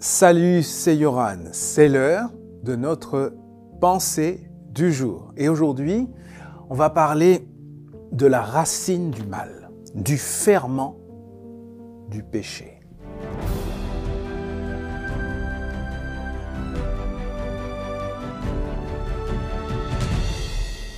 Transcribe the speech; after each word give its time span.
Salut, 0.00 0.62
c'est 0.62 0.96
Yoran. 0.96 1.38
C'est 1.52 1.88
l'heure 1.88 2.30
de 2.62 2.76
notre 2.76 3.34
pensée 3.80 4.50
du 4.70 4.92
jour. 4.92 5.32
Et 5.36 5.48
aujourd'hui, 5.48 6.08
on 6.68 6.74
va 6.74 6.90
parler 6.90 7.48
de 8.12 8.26
la 8.26 8.42
racine 8.42 9.10
du 9.10 9.22
mal, 9.22 9.70
du 9.94 10.18
ferment 10.18 10.96
du 12.10 12.22
péché. 12.22 12.80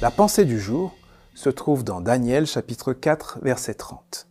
La 0.03 0.11
pensée 0.11 0.45
du 0.45 0.59
jour 0.59 0.95
se 1.35 1.49
trouve 1.49 1.85
dans 1.85 2.01
Daniel 2.01 2.47
chapitre 2.47 2.93
4 2.93 3.41
verset 3.43 3.75
30. 3.75 4.29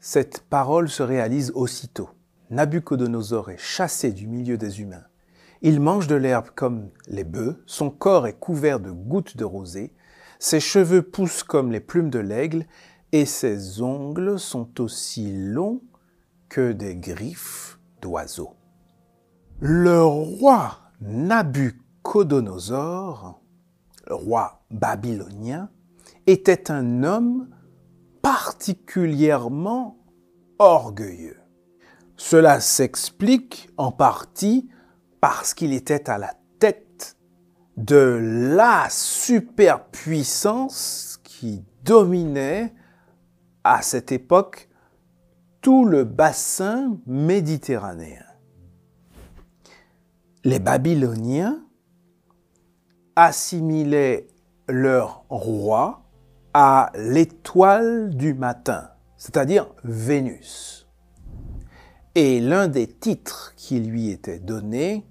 Cette 0.00 0.40
parole 0.40 0.88
se 0.88 1.02
réalise 1.02 1.52
aussitôt. 1.54 2.08
Nabucodonosor 2.52 3.50
est 3.50 3.58
chassé 3.58 4.12
du 4.12 4.26
milieu 4.26 4.58
des 4.58 4.82
humains. 4.82 5.04
Il 5.62 5.80
mange 5.80 6.06
de 6.06 6.16
l'herbe 6.16 6.48
comme 6.54 6.90
les 7.06 7.24
bœufs, 7.24 7.56
son 7.64 7.88
corps 7.88 8.26
est 8.26 8.38
couvert 8.38 8.78
de 8.78 8.90
gouttes 8.90 9.38
de 9.38 9.44
rosée, 9.44 9.94
ses 10.38 10.60
cheveux 10.60 11.00
poussent 11.00 11.44
comme 11.44 11.72
les 11.72 11.80
plumes 11.80 12.10
de 12.10 12.18
l'aigle, 12.18 12.66
et 13.12 13.24
ses 13.24 13.80
ongles 13.80 14.38
sont 14.38 14.82
aussi 14.82 15.32
longs 15.32 15.80
que 16.50 16.72
des 16.72 16.94
griffes 16.94 17.78
d'oiseaux. 18.02 18.54
Le 19.60 20.04
roi 20.04 20.78
Nabucodonosor, 21.00 23.40
le 24.08 24.14
roi 24.14 24.60
babylonien, 24.70 25.70
était 26.26 26.70
un 26.70 27.02
homme 27.02 27.48
particulièrement 28.20 29.96
orgueilleux. 30.58 31.41
Cela 32.24 32.60
s'explique 32.60 33.68
en 33.76 33.90
partie 33.90 34.70
parce 35.20 35.54
qu'il 35.54 35.72
était 35.72 36.08
à 36.08 36.18
la 36.18 36.34
tête 36.60 37.16
de 37.76 38.46
la 38.54 38.86
superpuissance 38.88 41.18
qui 41.24 41.64
dominait 41.82 42.72
à 43.64 43.82
cette 43.82 44.12
époque 44.12 44.68
tout 45.62 45.84
le 45.84 46.04
bassin 46.04 46.96
méditerranéen. 47.06 48.24
Les 50.44 50.60
Babyloniens 50.60 51.58
assimilaient 53.16 54.28
leur 54.68 55.24
roi 55.28 56.04
à 56.54 56.92
l'étoile 56.94 58.14
du 58.14 58.32
matin, 58.32 58.90
c'est-à-dire 59.16 59.66
Vénus. 59.82 60.81
Et 62.14 62.40
l'un 62.40 62.68
des 62.68 62.86
titres 62.86 63.54
qui 63.56 63.80
lui 63.80 64.10
était 64.10 64.38
donné 64.38 65.06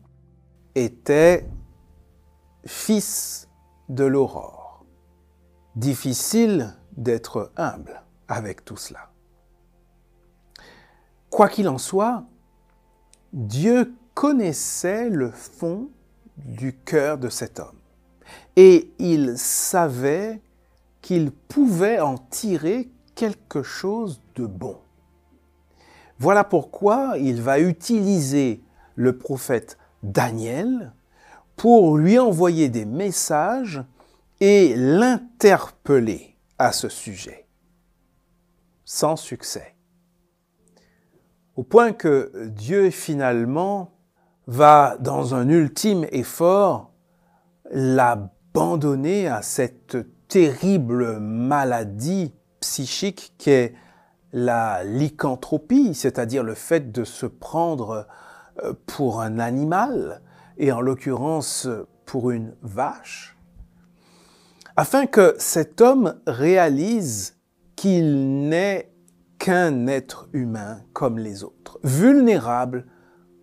était 0.76 1.50
fils 2.66 3.48
de 3.90 4.04
l'aurore. 4.04 4.86
Difficile 5.76 6.76
d'être 6.96 7.52
humble 7.58 8.04
avec 8.28 8.64
tout 8.64 8.78
cela. 8.78 9.12
Quoi 11.30 11.50
qu'il 11.50 11.70
en 11.70 11.78
soit, 11.78 12.26
Dieu 13.34 13.96
connaissait 14.14 15.10
le 15.10 15.32
fond 15.32 15.90
du 16.38 16.78
cœur 16.78 17.18
de 17.18 17.30
cet 17.30 17.60
homme 17.60 17.82
et 18.56 18.92
il 19.00 19.38
savait 19.38 20.42
qu'il 21.02 21.32
pouvait 21.32 22.00
en 22.00 22.18
tirer 22.18 22.90
quelque 23.16 23.64
chose 23.64 24.22
de 24.36 24.46
bon. 24.46 24.78
Voilà 26.22 26.44
pourquoi 26.44 27.16
il 27.18 27.42
va 27.42 27.60
utiliser 27.60 28.62
le 28.94 29.18
prophète 29.18 29.80
Daniel 30.04 30.94
pour 31.56 31.98
lui 31.98 32.20
envoyer 32.20 32.70
des 32.70 32.86
messages 32.86 33.84
et 34.40 34.76
l'interpeller 34.76 36.38
à 36.60 36.74
ce 36.74 36.90
sujet. 36.90 37.48
Sans 38.86 39.16
succès. 39.16 39.74
Au 41.56 41.64
point 41.64 41.92
que 41.92 42.32
Dieu 42.50 42.92
finalement 42.92 43.90
va, 44.46 44.98
dans 45.00 45.34
un 45.34 45.50
ultime 45.50 46.06
effort, 46.12 46.92
l'abandonner 47.72 49.28
à 49.28 49.42
cette 49.42 49.98
terrible 50.28 51.20
maladie 51.20 52.32
psychique 52.60 53.34
qu'est 53.40 53.74
la 54.34 54.84
lycanthropie, 54.84 55.94
c'est-à-dire 55.94 56.44
le 56.44 56.54
fait 56.54 56.92
de 56.92 57.04
se 57.04 57.26
prendre 57.26 58.08
euh, 58.64 58.74
pour 58.86 59.22
un 59.22 59.40
animal, 59.40 60.22
et 60.58 60.72
en 60.72 60.82
l'occurrence 60.82 61.68
pour 62.06 62.32
une 62.32 62.56
vache, 62.62 63.38
afin 64.76 65.06
que 65.06 65.36
cet 65.38 65.82
homme 65.82 66.20
réalise 66.28 67.38
qu'il 67.76 68.48
n'est 68.48 68.94
qu'un 69.40 69.88
être 69.88 70.30
humain 70.34 70.82
comme 70.94 71.18
les 71.18 71.44
autres, 71.44 71.80
vulnérable 71.84 72.86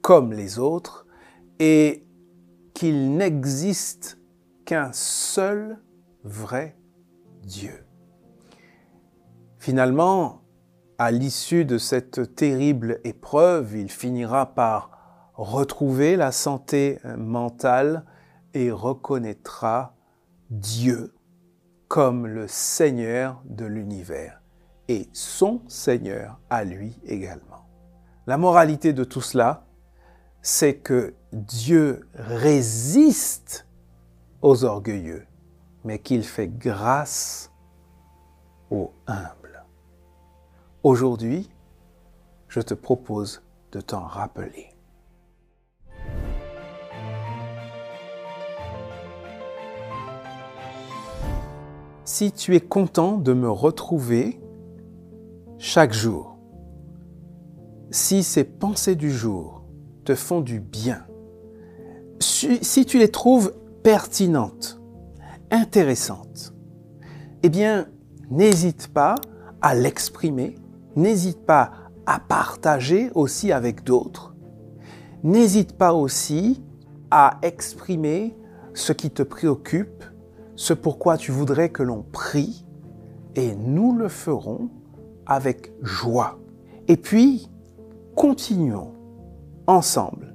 comme 0.00 0.32
les 0.32 0.58
autres, 0.58 1.06
et 1.58 2.06
qu'il 2.72 3.16
n'existe 3.16 4.18
qu'un 4.64 4.92
seul 4.92 5.78
vrai 6.22 6.76
Dieu. 7.42 7.84
Finalement, 9.58 10.42
à 10.98 11.12
l'issue 11.12 11.64
de 11.64 11.78
cette 11.78 12.34
terrible 12.34 13.00
épreuve, 13.04 13.76
il 13.76 13.90
finira 13.90 14.54
par 14.54 14.90
retrouver 15.34 16.16
la 16.16 16.32
santé 16.32 16.98
mentale 17.16 18.04
et 18.52 18.72
reconnaîtra 18.72 19.94
Dieu 20.50 21.14
comme 21.86 22.26
le 22.26 22.48
Seigneur 22.48 23.40
de 23.44 23.64
l'univers 23.64 24.42
et 24.88 25.08
son 25.12 25.62
Seigneur 25.68 26.40
à 26.50 26.64
lui 26.64 26.98
également. 27.04 27.68
La 28.26 28.36
moralité 28.36 28.92
de 28.92 29.04
tout 29.04 29.20
cela, 29.20 29.66
c'est 30.42 30.78
que 30.78 31.14
Dieu 31.32 32.08
résiste 32.14 33.66
aux 34.42 34.64
orgueilleux, 34.64 35.26
mais 35.84 35.98
qu'il 35.98 36.24
fait 36.24 36.48
grâce 36.48 37.52
aux 38.70 38.92
humbles. 39.06 39.37
Aujourd'hui, 40.84 41.50
je 42.46 42.60
te 42.60 42.72
propose 42.72 43.42
de 43.72 43.80
t'en 43.80 44.06
rappeler. 44.06 44.76
Si 52.04 52.30
tu 52.30 52.54
es 52.54 52.60
content 52.60 53.18
de 53.18 53.32
me 53.32 53.50
retrouver 53.50 54.40
chaque 55.58 55.92
jour, 55.92 56.38
si 57.90 58.22
ces 58.22 58.44
pensées 58.44 58.94
du 58.94 59.10
jour 59.10 59.64
te 60.04 60.14
font 60.14 60.40
du 60.40 60.60
bien, 60.60 61.04
si 62.20 62.86
tu 62.86 62.98
les 62.98 63.10
trouves 63.10 63.52
pertinentes, 63.82 64.80
intéressantes, 65.50 66.54
eh 67.42 67.48
bien, 67.48 67.88
n'hésite 68.30 68.86
pas 68.88 69.16
à 69.60 69.74
l'exprimer, 69.74 70.54
n'hésite 70.96 71.44
pas 71.44 71.70
à 72.06 72.18
partager 72.18 73.10
aussi 73.14 73.52
avec 73.52 73.84
d'autres, 73.84 74.34
n'hésite 75.22 75.76
pas 75.76 75.92
aussi 75.92 76.62
à 77.10 77.38
exprimer 77.42 78.36
ce 78.74 78.92
qui 78.92 79.10
te 79.10 79.22
préoccupe, 79.22 80.04
ce 80.56 80.72
pourquoi 80.72 81.16
tu 81.16 81.32
voudrais 81.32 81.68
que 81.68 81.82
l'on 81.82 82.02
prie, 82.02 82.64
et 83.34 83.54
nous 83.54 83.94
le 83.94 84.08
ferons 84.08 84.70
avec 85.26 85.72
joie. 85.82 86.38
Et 86.88 86.96
puis, 86.96 87.50
continuons 88.16 88.92
ensemble 89.66 90.34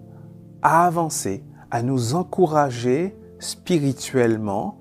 à 0.62 0.85
avancer, 0.85 1.44
à 1.72 1.82
nous 1.82 2.16
encourager 2.16 3.17
spirituellement, 3.40 4.78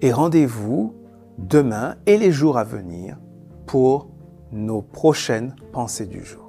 et 0.00 0.12
rendez-vous 0.12 0.94
demain 1.38 1.96
et 2.06 2.18
les 2.18 2.30
jours 2.30 2.58
à 2.58 2.64
venir 2.64 3.18
pour 3.66 4.08
nos 4.52 4.82
prochaines 4.82 5.54
pensées 5.72 6.06
du 6.06 6.24
jour. 6.24 6.47